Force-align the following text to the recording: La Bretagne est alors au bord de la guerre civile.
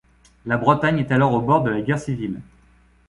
La 0.47 0.57
Bretagne 0.57 0.97
est 0.97 1.11
alors 1.11 1.31
au 1.33 1.41
bord 1.41 1.61
de 1.61 1.69
la 1.69 1.81
guerre 1.83 1.99
civile. 1.99 2.41